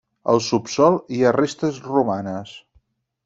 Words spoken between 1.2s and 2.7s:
ha restes romanes.